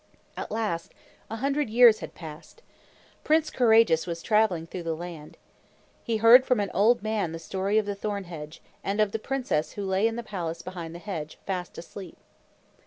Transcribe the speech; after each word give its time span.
At 0.35 0.49
last 0.49 0.95
a 1.29 1.35
hundred 1.35 1.69
years 1.69 1.99
had 1.99 2.15
passed. 2.15 2.63
Prince 3.23 3.51
Courageous 3.51 4.07
was 4.07 4.23
traveling 4.23 4.65
through 4.65 4.81
the 4.81 4.95
land. 4.95 5.37
He 6.03 6.17
heard 6.17 6.43
from 6.43 6.59
an 6.59 6.71
old 6.73 7.03
man 7.03 7.33
the 7.33 7.37
story 7.37 7.77
of 7.77 7.85
the 7.85 7.93
thorn 7.93 8.23
hedge, 8.23 8.63
and 8.83 8.99
of 8.99 9.11
the 9.11 9.19
princess 9.19 9.73
who 9.73 9.85
lay 9.85 10.07
in 10.07 10.15
the 10.15 10.23
palace 10.23 10.63
behind 10.63 10.95
the 10.95 11.05
hedge, 11.05 11.37
fast 11.45 11.77
asleep. 11.77 12.17